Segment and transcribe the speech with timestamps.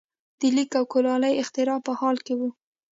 [0.39, 2.49] د لیک او کولالۍ اختراع په حال کې وو.